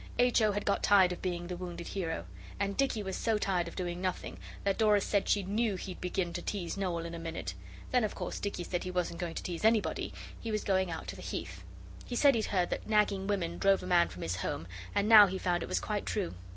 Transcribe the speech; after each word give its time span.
H. 0.17 0.41
O. 0.41 0.51
had 0.53 0.65
got 0.65 0.81
tired 0.81 1.11
of 1.11 1.21
being 1.21 1.45
the 1.45 1.55
wounded 1.55 1.89
hero, 1.89 2.25
and 2.59 2.75
Dicky 2.75 3.03
was 3.03 3.15
so 3.15 3.37
tired 3.37 3.67
of 3.67 3.75
doing 3.75 4.01
nothing 4.01 4.39
that 4.63 4.79
Dora 4.79 4.99
said 4.99 5.29
she 5.29 5.43
knew 5.43 5.75
he'd 5.75 6.01
begin 6.01 6.33
to 6.33 6.41
tease 6.41 6.75
Noel 6.75 7.05
in 7.05 7.13
a 7.13 7.19
minute; 7.19 7.53
then 7.91 8.03
of 8.03 8.15
course 8.15 8.39
Dicky 8.39 8.63
said 8.63 8.83
he 8.83 8.89
wasn't 8.89 9.19
going 9.19 9.35
to 9.35 9.43
tease 9.43 9.63
anybody 9.63 10.11
he 10.39 10.49
was 10.51 10.63
going 10.63 10.89
out 10.89 11.05
to 11.09 11.15
the 11.15 11.21
Heath. 11.21 11.63
He 12.03 12.15
said 12.15 12.33
he'd 12.33 12.45
heard 12.45 12.71
that 12.71 12.89
nagging 12.89 13.27
women 13.27 13.59
drove 13.59 13.83
a 13.83 13.85
man 13.85 14.07
from 14.09 14.23
his 14.23 14.37
home, 14.37 14.65
and 14.95 15.07
now 15.07 15.27
he 15.27 15.37
found 15.37 15.61
it 15.61 15.69
was 15.69 15.79
quite 15.79 16.07
true. 16.07 16.33